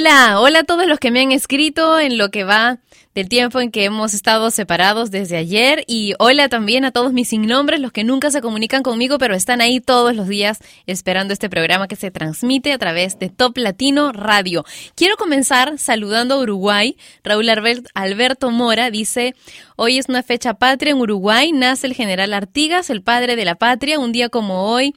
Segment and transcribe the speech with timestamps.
[0.00, 2.78] Hola, hola a todos los que me han escrito en lo que va
[3.14, 7.28] del tiempo en que hemos estado separados desde ayer y hola también a todos mis
[7.28, 11.34] sin nombres, los que nunca se comunican conmigo pero están ahí todos los días esperando
[11.34, 14.64] este programa que se transmite a través de Top Latino Radio.
[14.94, 16.96] Quiero comenzar saludando a Uruguay.
[17.22, 17.50] Raúl
[17.92, 19.34] Alberto Mora dice,
[19.76, 23.56] hoy es una fecha patria en Uruguay, nace el general Artigas, el padre de la
[23.56, 24.94] patria, un día como hoy.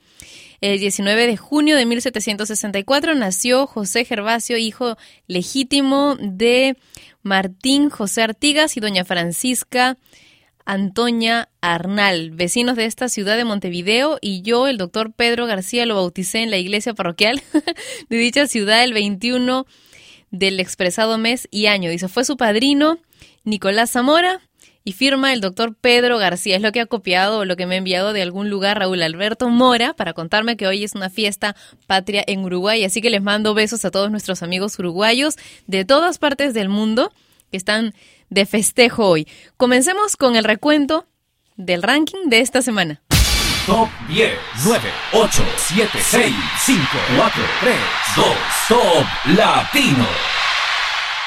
[0.63, 4.95] El 19 de junio de 1764 nació José Gervasio, hijo
[5.27, 6.77] legítimo de
[7.21, 9.97] Martín José Artigas y doña Francisca
[10.63, 15.95] Antonia Arnal, vecinos de esta ciudad de Montevideo, y yo, el doctor Pedro García, lo
[15.95, 17.43] bauticé en la iglesia parroquial
[18.09, 19.65] de dicha ciudad el 21
[20.31, 21.89] del expresado mes y año.
[21.89, 22.99] Dice, fue su padrino
[23.43, 24.39] Nicolás Zamora,
[24.83, 26.55] y firma el doctor Pedro García.
[26.55, 29.01] Es lo que ha copiado o lo que me ha enviado de algún lugar Raúl
[29.01, 31.55] Alberto Mora para contarme que hoy es una fiesta
[31.87, 32.83] patria en Uruguay.
[32.83, 37.11] Así que les mando besos a todos nuestros amigos uruguayos de todas partes del mundo
[37.51, 37.93] que están
[38.29, 39.27] de festejo hoy.
[39.57, 41.07] Comencemos con el recuento
[41.55, 43.01] del ranking de esta semana.
[43.65, 44.31] Top 10,
[44.65, 46.81] 9, 8, 7, 6, 5,
[47.15, 47.75] 4, 3,
[48.17, 48.25] 2,
[48.67, 49.05] Top
[49.37, 50.07] Latino.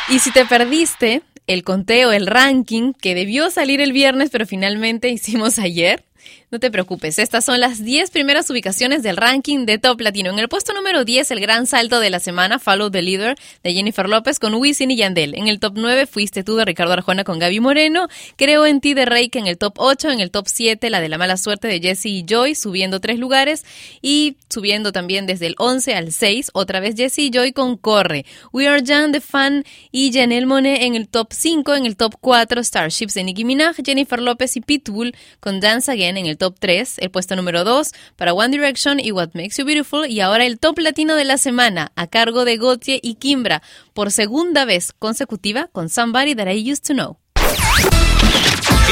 [0.09, 5.08] Y si te perdiste el conteo, el ranking que debió salir el viernes, pero finalmente
[5.08, 6.05] hicimos ayer.
[6.48, 10.30] No te preocupes, estas son las 10 primeras ubicaciones del ranking de Top Latino.
[10.30, 13.72] En el puesto número 10, el gran salto de la semana, Follow the Leader, de
[13.72, 15.34] Jennifer López con Wisin y Yandel.
[15.34, 18.06] En el top 9, Fuiste tú, de Ricardo Arjona con Gaby Moreno.
[18.36, 20.12] Creo en ti, de Reik, en el top 8.
[20.12, 23.18] En el top 7, la de la mala suerte, de Jesse y Joy, subiendo tres
[23.18, 23.64] lugares.
[24.01, 28.24] Y subiendo también desde el 11 al 6, otra vez Jesse y Joy con Corre.
[28.52, 31.74] We Are Jan, de Fan y Janelle Monet en el top 5.
[31.74, 36.17] En el top 4, Starships de Nicki Minaj, Jennifer López y Pitbull con Dance Again
[36.17, 39.64] en el top 3, el puesto número 2 para One Direction y What Makes You
[39.64, 43.63] Beautiful y ahora el top latino de la semana a cargo de Gautier y Kimbra
[43.95, 47.19] por segunda vez consecutiva con Somebody That I Used to Know.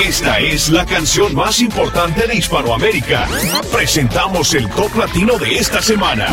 [0.06, 3.28] Esta es la canción más importante de Hispanoamérica.
[3.72, 6.26] Presentamos el top latino de esta semana.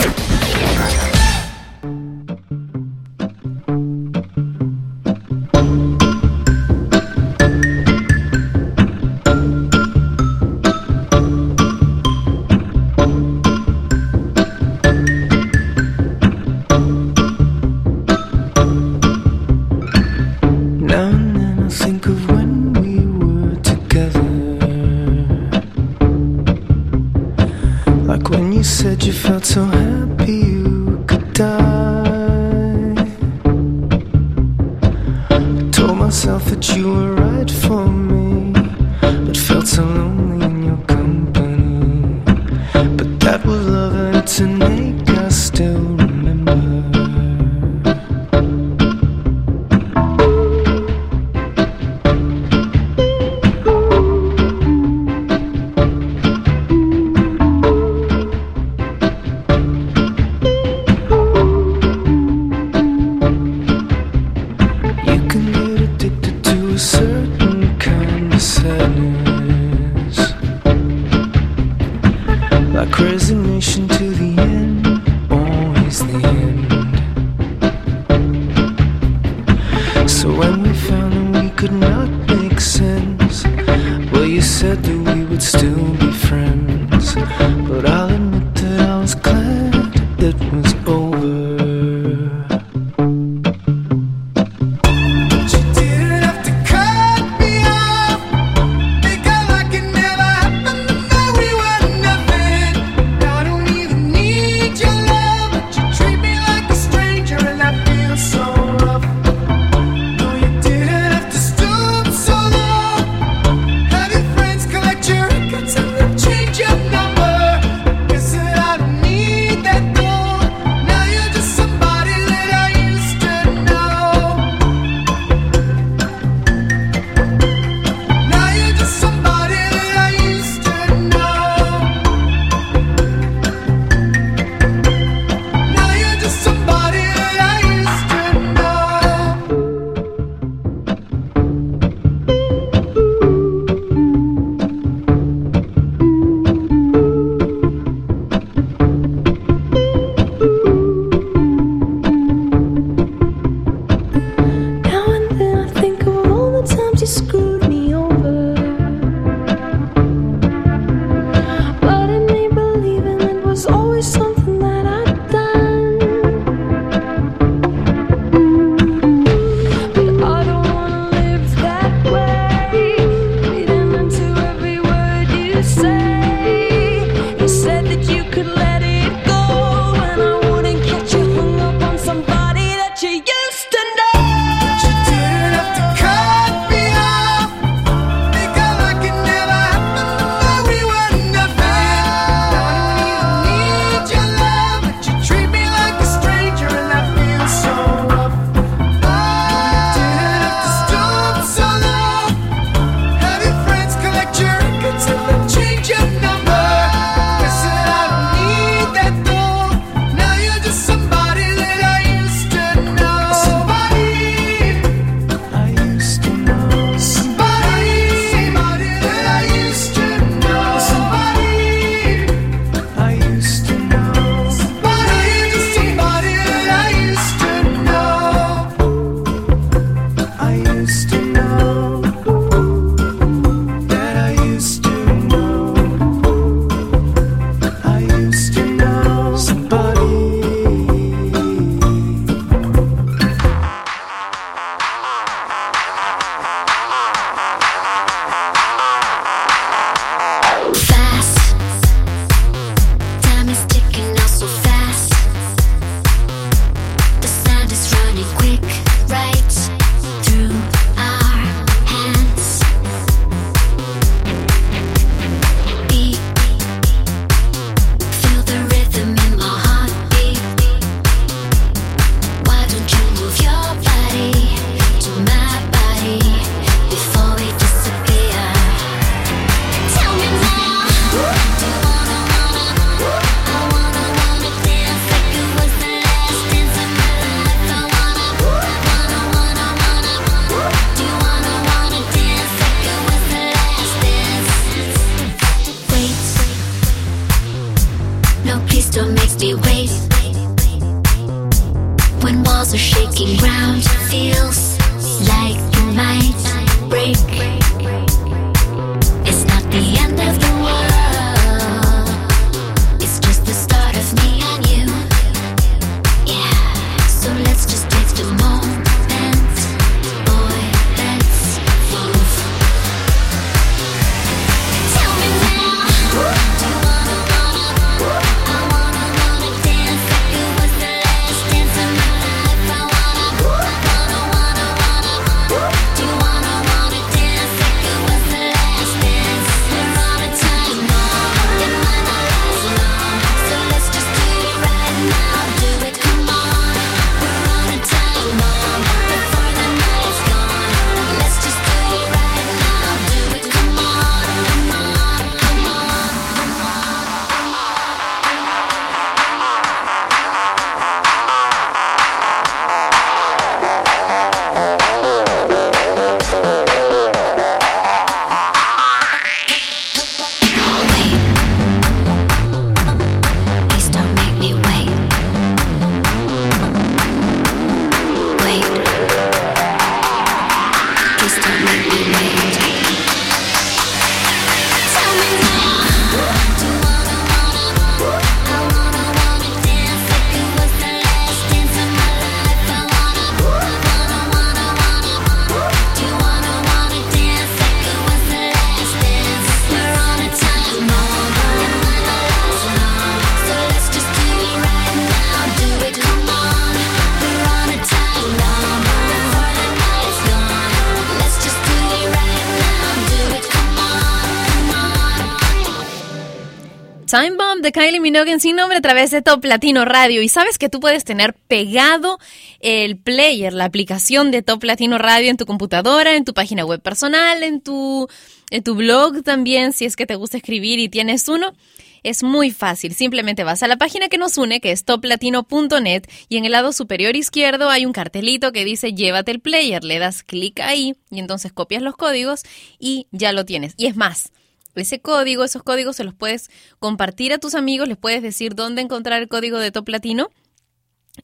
[417.11, 420.21] Time Bomb de Kylie Minogue en sin nombre a través de Top Latino Radio.
[420.21, 422.19] Y sabes que tú puedes tener pegado
[422.61, 426.81] el player, la aplicación de Top Latino Radio en tu computadora, en tu página web
[426.81, 428.07] personal, en tu,
[428.49, 431.53] en tu blog también, si es que te gusta escribir y tienes uno.
[432.01, 436.37] Es muy fácil, simplemente vas a la página que nos une, que es toplatino.net, y
[436.37, 440.23] en el lado superior izquierdo hay un cartelito que dice llévate el player, le das
[440.23, 442.43] clic ahí y entonces copias los códigos
[442.79, 443.73] y ya lo tienes.
[443.75, 444.31] Y es más,
[444.75, 446.49] ese código, esos códigos se los puedes
[446.79, 450.29] compartir a tus amigos, les puedes decir dónde encontrar el código de Top Latino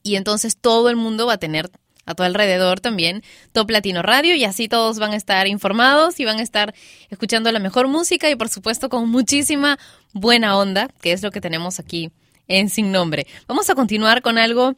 [0.02, 1.70] y entonces todo el mundo va a tener
[2.04, 6.24] a tu alrededor también Top Latino Radio y así todos van a estar informados y
[6.24, 6.74] van a estar
[7.10, 9.78] escuchando la mejor música y por supuesto con muchísima
[10.12, 12.10] buena onda, que es lo que tenemos aquí
[12.46, 13.26] en Sin Nombre.
[13.46, 14.74] Vamos a continuar con algo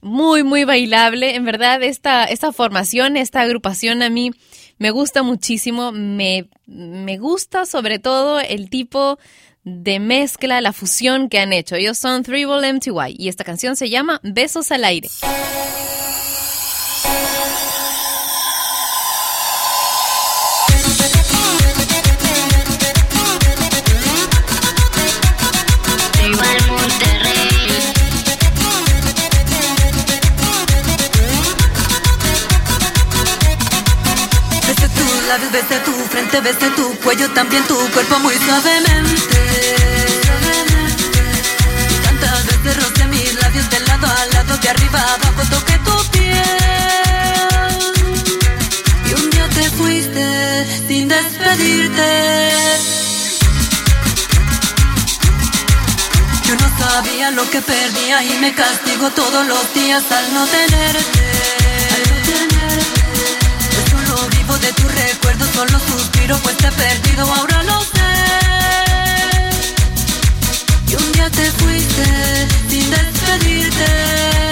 [0.00, 1.34] muy, muy bailable.
[1.34, 4.30] En verdad, esta, esta formación, esta agrupación a mí
[4.78, 5.92] me gusta muchísimo.
[5.92, 9.18] Me, me gusta sobre todo el tipo
[9.64, 11.76] de mezcla, la fusión que han hecho.
[11.76, 15.08] Ellos son Three Ball MTY y esta canción se llama Besos al aire.
[35.48, 39.76] Labios, desde tu frente, desde tu cuello, también tu cuerpo muy suavemente.
[42.02, 46.10] Tantas veces roce mis labios de lado a lado, de arriba a abajo, toqué tu
[46.10, 46.36] piel.
[49.06, 52.50] Y un día te fuiste sin despedirte.
[56.46, 61.27] Yo no sabía lo que perdía y me castigo todos los días al no tenerte.
[65.58, 68.14] Solo suspiro pues te he perdido, ahora lo sé.
[70.86, 74.47] Y un día te fuiste sin despedirte.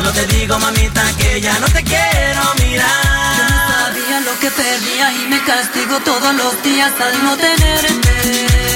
[0.00, 3.36] Solo te digo, mamita, que ya no te quiero mirar.
[3.36, 8.69] Yo no sabía lo que perdía y me castigo todos los días al no tenerte.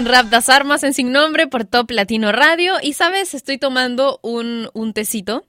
[0.00, 2.76] Con Rap das Armas en Sin Nombre por Top Latino Radio.
[2.82, 5.44] Y sabes, estoy tomando un, un tecito.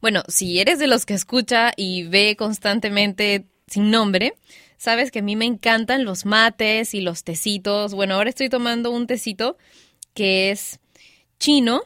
[0.00, 4.34] Bueno, si eres de los que escucha y ve constantemente Sin Nombre,
[4.76, 7.92] sabes que a mí me encantan los mates y los tecitos.
[7.92, 9.56] Bueno, ahora estoy tomando un tecito
[10.14, 10.78] que es
[11.40, 11.82] chino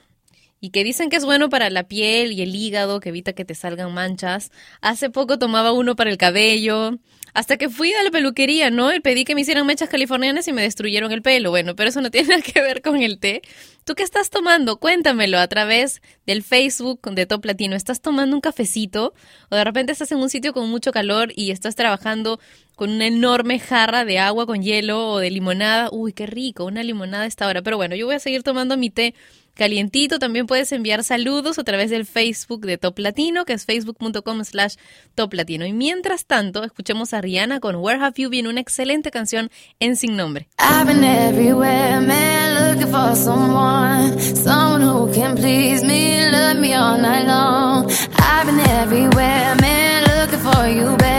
[0.61, 3.46] y que dicen que es bueno para la piel y el hígado, que evita que
[3.46, 4.51] te salgan manchas.
[4.83, 6.98] Hace poco tomaba uno para el cabello,
[7.35, 8.92] hasta que fui a la peluquería, ¿no?
[8.92, 11.51] Y pedí que me hicieran mechas californianas y me destruyeron el pelo.
[11.51, 13.42] Bueno, pero eso no tiene nada que ver con el té.
[13.85, 14.79] ¿Tú qué estás tomando?
[14.79, 17.75] Cuéntamelo a través del Facebook de Top Latino.
[17.75, 19.14] ¿Estás tomando un cafecito?
[19.51, 22.38] ¿O de repente estás en un sitio con mucho calor y estás trabajando
[22.77, 25.89] con una enorme jarra de agua con hielo o de limonada?
[25.93, 27.63] Uy, qué rico, una limonada a esta hora.
[27.63, 29.15] Pero bueno, yo voy a seguir tomando mi té
[29.55, 30.19] calientito.
[30.19, 34.77] También puedes enviar saludos a través del Facebook de Top Latino, que es facebook.com slash
[35.15, 35.67] Top Latino.
[35.67, 39.97] Y mientras tanto, escuchemos a Rihanna con Where Have You Been, una excelente canción en
[39.97, 40.49] sin nombre.
[40.59, 46.99] I've been everywhere, man, looking for someone, someone who can please me, love me all
[46.99, 47.91] night long.
[48.19, 51.12] I've been everywhere, man, looking for you, babe,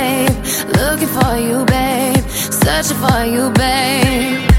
[1.03, 4.52] looking for you, babe, searching for you, babe.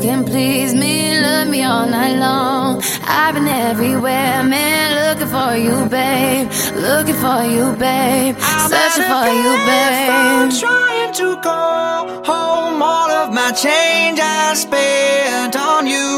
[0.00, 2.82] Can please me, love me all night long.
[3.02, 6.48] I've been everywhere, man, looking for you, babe.
[6.74, 8.36] Looking for you, babe.
[8.72, 10.52] Searching for you, babe.
[10.58, 16.10] trying to call home all of my change I spent on you.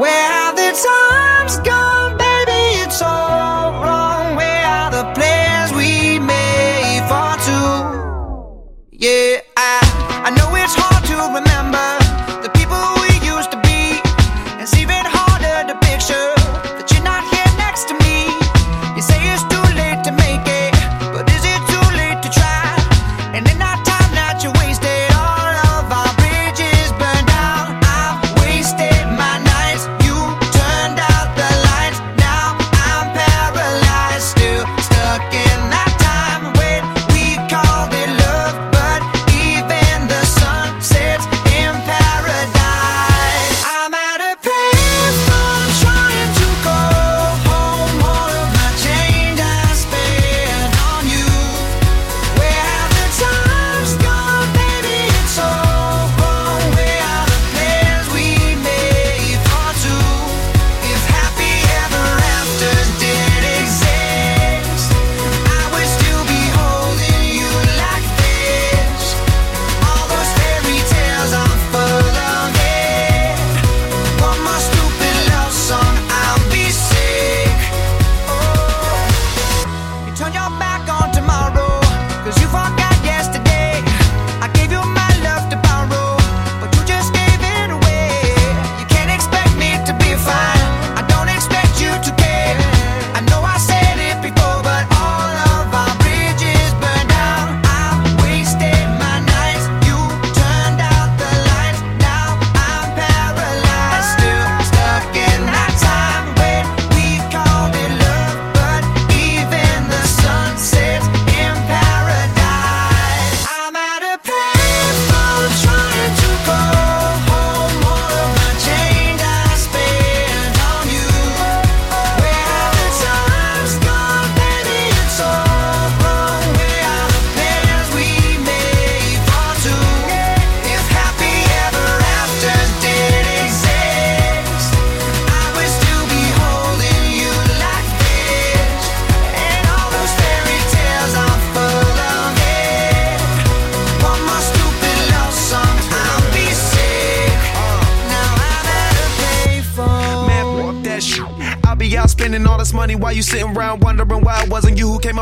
[0.00, 2.62] Where have the times gone, baby?
[2.84, 4.36] It's all wrong.
[4.36, 8.88] Where are the plans we made for two?
[8.92, 9.33] Yeah,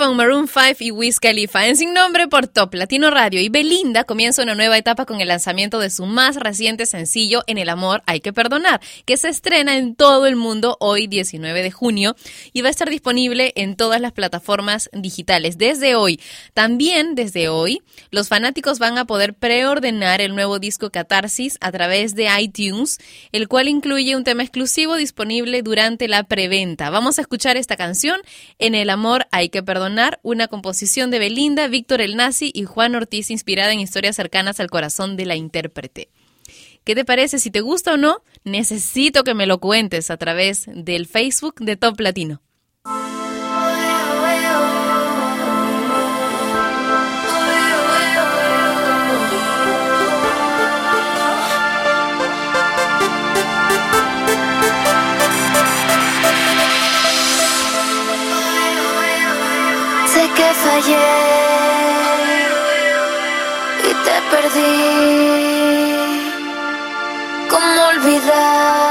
[0.00, 3.38] Payphone, Maroon 5 y Wiz Khalifa en Sin Nombre por Top Latino Radio.
[3.38, 7.58] Y Belinda comienza una nueva etapa con el lanzamiento de su más reciente sencillo En
[7.58, 11.70] el amor hay que perdonar, que se estrena en todo el mundo hoy 19 de
[11.70, 12.16] junio
[12.54, 16.18] y va a estar disponible en todas las plataformas digitales desde hoy.
[16.54, 22.14] También desde hoy, los fanáticos van a poder preordenar el nuevo disco Catarsis a través
[22.14, 22.96] de iTunes,
[23.32, 26.88] el cual incluye un tema exclusivo disponible durante la preventa.
[26.88, 28.18] Vamos a escuchar esta canción,
[28.58, 29.89] En el amor hay que perdonar,
[30.22, 34.70] una composición de Belinda, Víctor El Nazi y Juan Ortiz inspirada en historias cercanas al
[34.70, 36.10] corazón de la intérprete.
[36.84, 37.38] ¿Qué te parece?
[37.38, 41.76] Si te gusta o no, necesito que me lo cuentes a través del Facebook de
[41.76, 42.40] Top Latino.
[60.40, 61.08] que fallé
[63.88, 64.74] y te perdí.
[67.50, 68.89] ¿Cómo olvidar?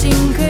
[0.00, 0.49] 心可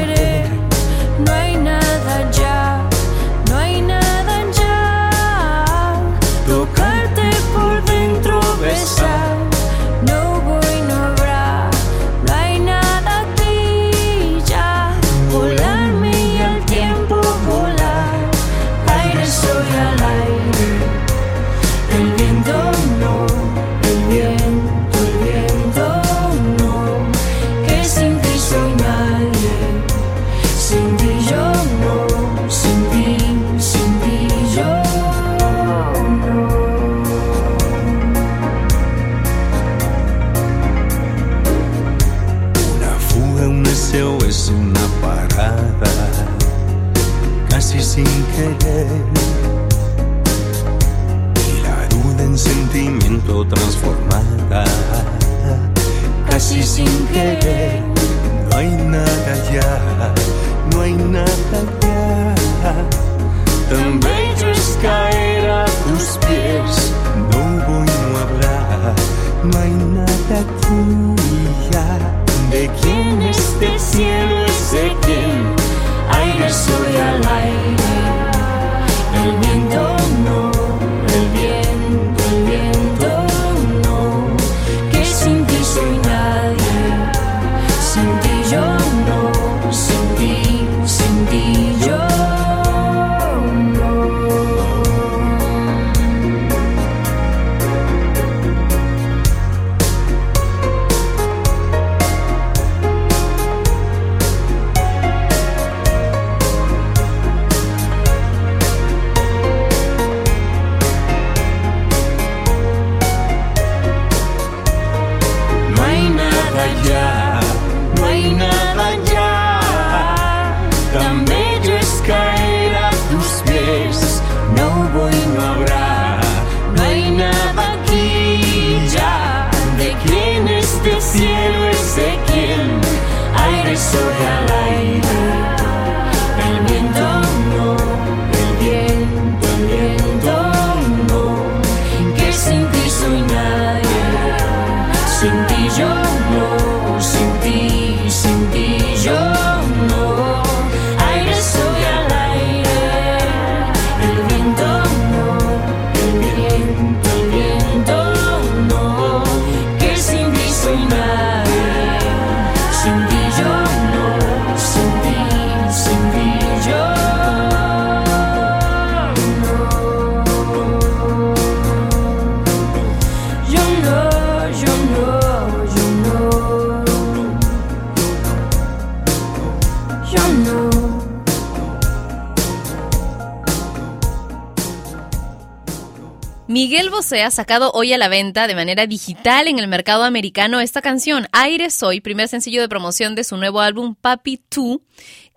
[187.11, 190.81] Bosé ha sacado hoy a la venta de manera digital en el mercado americano esta
[190.81, 194.79] canción, Aire Soy, primer sencillo de promoción de su nuevo álbum Papi 2,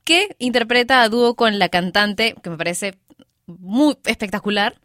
[0.04, 3.00] que interpreta a dúo con la cantante, que me parece
[3.48, 4.80] muy espectacular,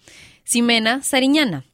[0.44, 1.66] Ximena Sariñana.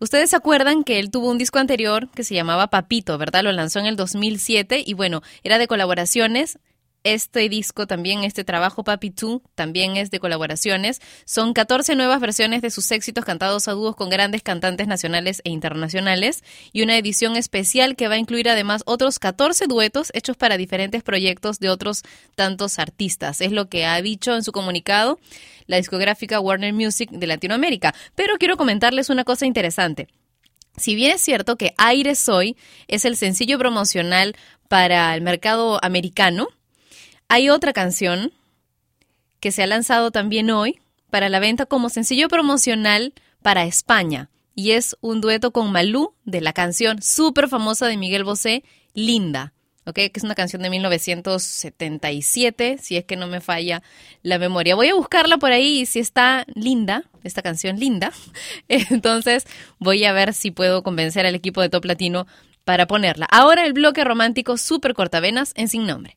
[0.00, 3.44] Ustedes se acuerdan que él tuvo un disco anterior que se llamaba Papito, ¿verdad?
[3.44, 6.58] Lo lanzó en el 2007 y bueno, era de colaboraciones.
[7.06, 11.00] Este disco también, este trabajo Papi 2, también es de colaboraciones.
[11.24, 15.50] Son 14 nuevas versiones de sus éxitos cantados a dúos con grandes cantantes nacionales e
[15.50, 16.42] internacionales
[16.72, 21.04] y una edición especial que va a incluir además otros 14 duetos hechos para diferentes
[21.04, 22.02] proyectos de otros
[22.34, 23.40] tantos artistas.
[23.40, 25.20] Es lo que ha dicho en su comunicado
[25.66, 27.94] la discográfica Warner Music de Latinoamérica.
[28.16, 30.08] Pero quiero comentarles una cosa interesante.
[30.76, 32.56] Si bien es cierto que Aire Soy
[32.88, 34.34] es el sencillo promocional
[34.68, 36.48] para el mercado americano,
[37.28, 38.32] hay otra canción
[39.40, 44.72] que se ha lanzado también hoy para la venta como sencillo promocional para España y
[44.72, 48.64] es un dueto con Malú de la canción súper famosa de Miguel Bosé,
[48.94, 49.52] Linda.
[49.84, 49.94] ¿ok?
[49.94, 53.82] Que es una canción de 1977, si es que no me falla
[54.22, 54.74] la memoria.
[54.74, 58.12] Voy a buscarla por ahí y si está linda, esta canción linda,
[58.68, 59.46] entonces
[59.78, 62.26] voy a ver si puedo convencer al equipo de Top Latino
[62.64, 63.26] para ponerla.
[63.30, 66.16] Ahora el bloque romántico súper cortavenas en sin nombre.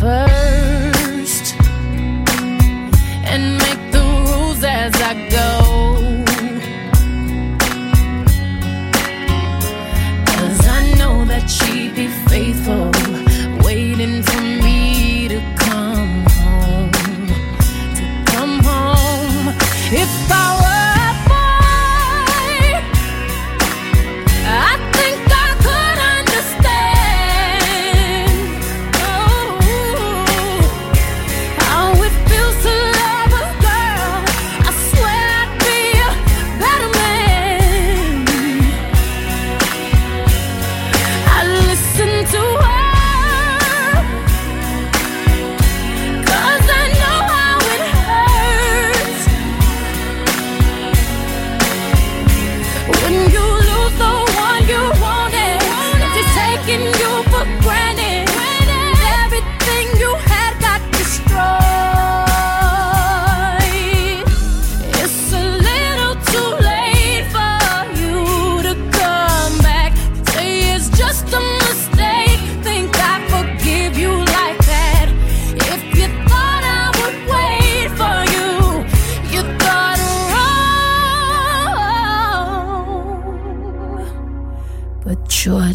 [0.00, 0.29] first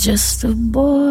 [0.06, 1.05] just a boy.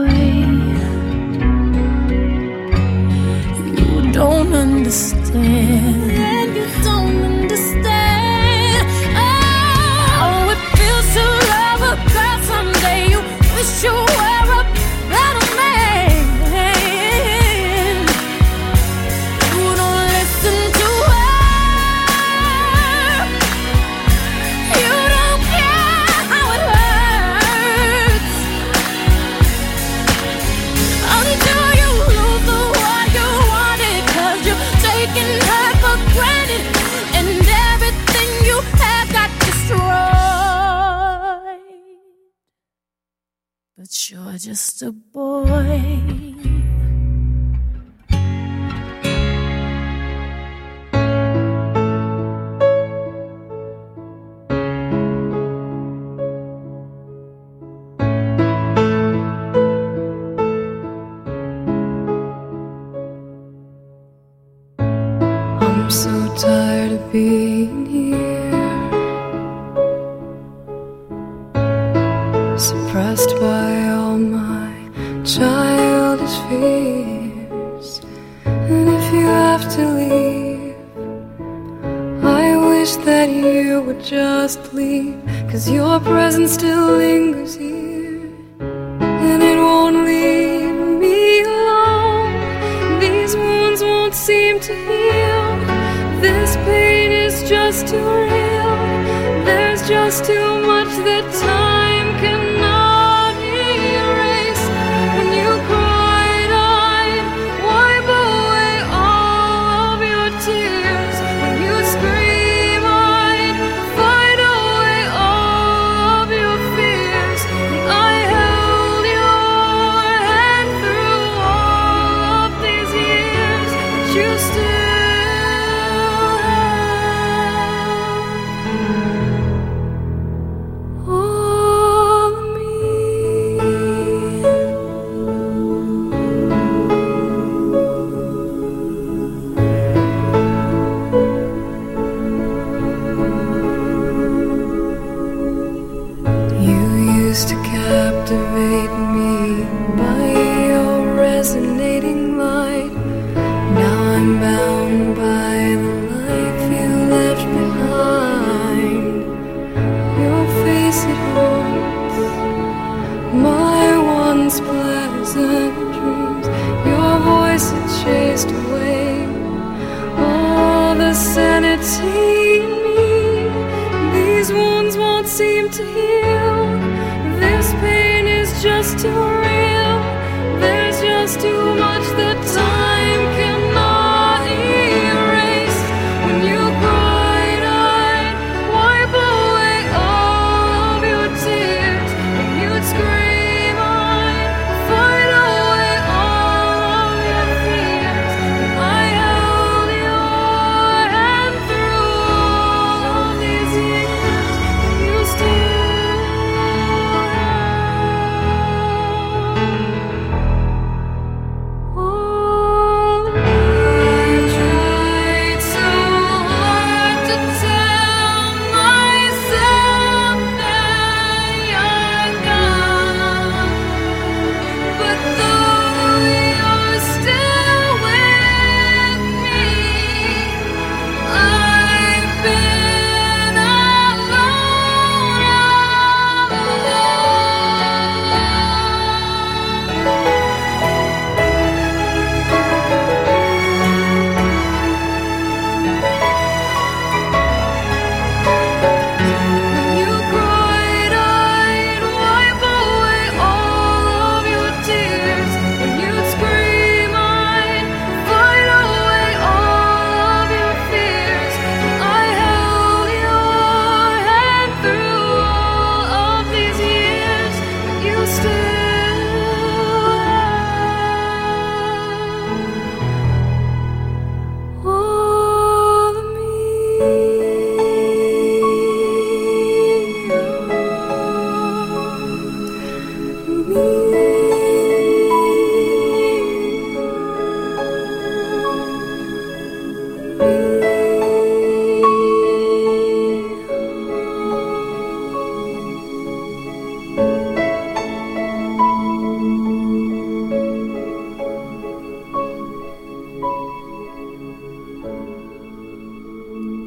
[94.66, 96.20] to heal.
[96.22, 99.44] This pain is just too real.
[99.44, 101.63] There's just too much that time.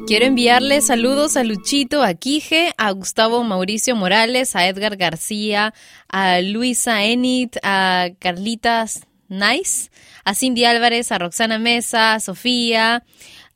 [0.08, 5.74] Quiero enviarle saludos a Luchito, a Quije, a Gustavo Mauricio Morales, a Edgar García,
[6.08, 9.90] a Luisa Enid, a Carlitas Nice,
[10.24, 13.04] a Cindy Álvarez, a Roxana Mesa, a Sofía,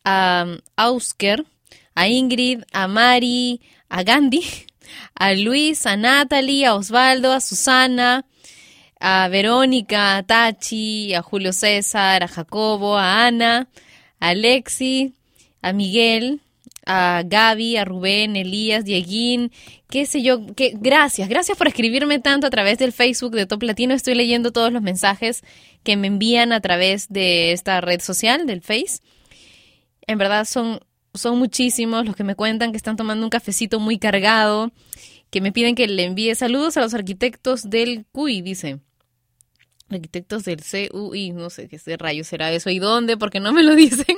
[0.04, 0.44] a
[0.76, 1.46] Ausker,
[1.94, 4.42] a Ingrid, a Mari, a Gandhi,
[5.14, 8.26] a Luis, a Natalie, a Osvaldo, a Susana,
[9.00, 13.68] a Verónica, a Tachi, a Julio César, a Jacobo, a Ana,
[14.20, 15.14] a Alexi,
[15.62, 16.40] a Miguel,
[16.84, 19.52] a Gaby, a Rubén, Elías, Dieguín,
[19.88, 23.62] qué sé yo, que gracias, gracias por escribirme tanto a través del Facebook de Top
[23.62, 23.94] Latino.
[23.94, 25.42] Estoy leyendo todos los mensajes
[25.84, 29.00] que me envían a través de esta red social, del Face.
[30.06, 30.80] En verdad son,
[31.14, 34.72] son muchísimos los que me cuentan que están tomando un cafecito muy cargado,
[35.30, 38.80] que me piden que le envíe saludos a los arquitectos del CUI, dice.
[39.94, 43.62] Arquitectos del CUI, no sé qué de rayo será eso y dónde, porque no me
[43.62, 44.16] lo dicen.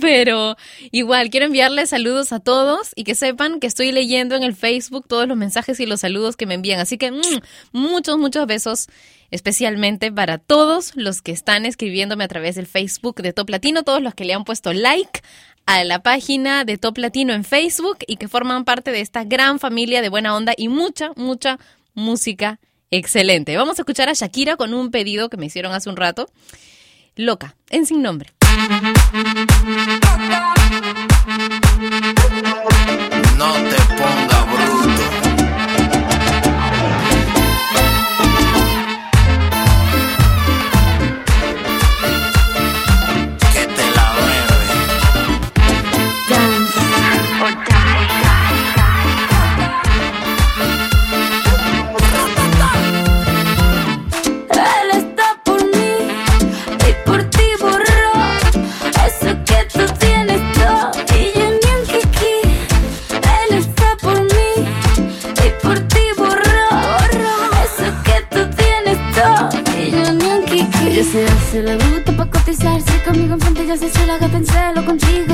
[0.00, 0.56] Pero
[0.90, 5.06] igual, quiero enviarles saludos a todos y que sepan que estoy leyendo en el Facebook
[5.08, 6.80] todos los mensajes y los saludos que me envían.
[6.80, 7.40] Así que mm,
[7.72, 8.88] muchos, muchos besos,
[9.30, 14.02] especialmente para todos los que están escribiéndome a través del Facebook de Top Latino, todos
[14.02, 15.20] los que le han puesto like
[15.66, 19.58] a la página de Top Latino en Facebook y que forman parte de esta gran
[19.58, 21.58] familia de buena onda y mucha, mucha
[21.94, 22.60] música
[22.96, 23.56] excelente.
[23.56, 26.28] Vamos a escuchar a Shakira con un pedido que me hicieron hace un rato.
[27.16, 28.32] Loca, en sin nombre.
[33.38, 33.83] No te
[71.54, 75.33] se la bruta pa' cotizarse conmigo enfrente ya se la gata en celo contigo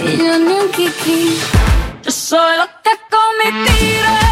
[0.00, 1.38] y yo ni un kiki.
[2.02, 4.29] Yo soy loca con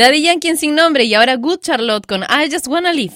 [0.00, 3.12] Daddy Yankee Sin Nombre y ahora Good Charlotte con I Just Wanna Live.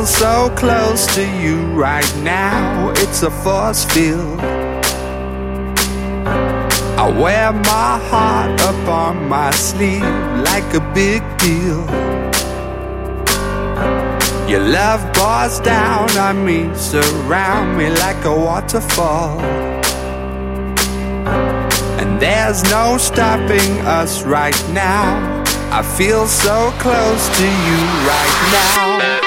[0.00, 2.90] feel so close to you right now.
[2.96, 4.40] It's a force field.
[6.98, 10.00] I wear my heart up on my sleeve
[10.48, 11.84] like a big deal.
[14.48, 19.38] Your love bars down on me, surround me like a waterfall.
[22.00, 23.70] And there's no stopping
[24.00, 25.44] us right now.
[25.70, 29.19] I feel so close to you right now.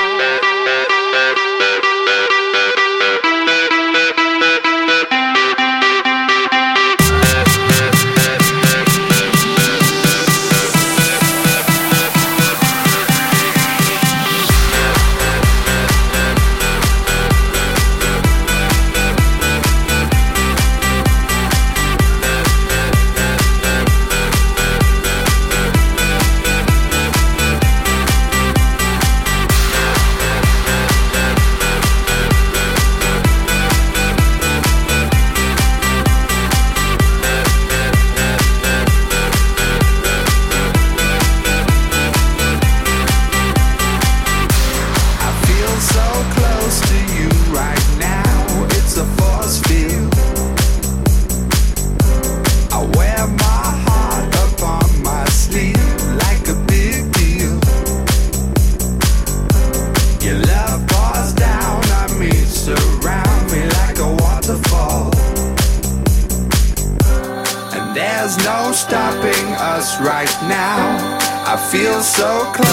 [72.14, 72.73] so close.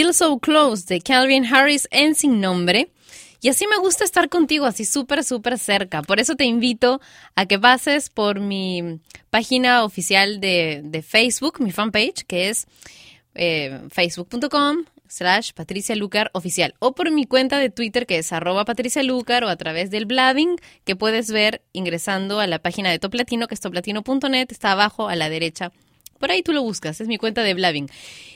[0.00, 2.90] Feel So Close de Calvin Harris en Sin Nombre.
[3.42, 6.00] Y así me gusta estar contigo, así súper, súper cerca.
[6.00, 7.02] Por eso te invito
[7.34, 8.98] a que pases por mi
[9.28, 12.66] página oficial de, de Facebook, mi fanpage, que es
[13.34, 16.74] eh, facebook.com slash Patricia Lucar oficial.
[16.78, 20.06] O por mi cuenta de Twitter, que es arroba Patricia Lucar, o a través del
[20.06, 24.72] blabbing, que puedes ver ingresando a la página de Top Latino, que es toplatino.net, está
[24.72, 25.72] abajo a la derecha.
[26.20, 27.88] Por ahí tú lo buscas, es mi cuenta de blabbing.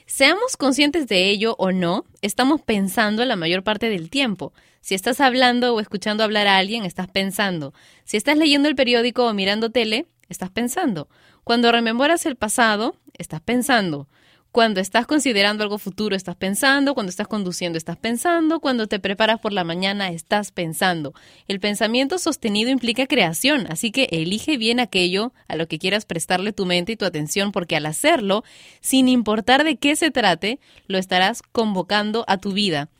[0.06, 4.54] Seamos conscientes de ello o no, estamos pensando la mayor parte del tiempo.
[4.80, 7.74] Si estás hablando o escuchando hablar a alguien, estás pensando.
[8.04, 11.10] Si estás leyendo el periódico o mirando tele, estás pensando.
[11.44, 14.08] Cuando rememoras el pasado, estás pensando.
[14.54, 16.94] Cuando estás considerando algo futuro, estás pensando.
[16.94, 18.60] Cuando estás conduciendo, estás pensando.
[18.60, 21.12] Cuando te preparas por la mañana, estás pensando.
[21.48, 26.52] El pensamiento sostenido implica creación, así que elige bien aquello a lo que quieras prestarle
[26.52, 28.44] tu mente y tu atención, porque al hacerlo,
[28.80, 32.90] sin importar de qué se trate, lo estarás convocando a tu vida.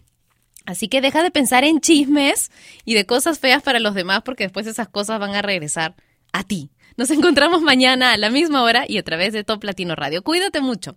[0.67, 2.51] Así que deja de pensar en chismes
[2.85, 5.95] y de cosas feas para los demás, porque después esas cosas van a regresar
[6.33, 6.73] a ti.
[6.97, 10.25] Nos encontramos mañana a la misma hora y a través de Top Latino Radio.
[10.25, 10.97] Cuídate mucho.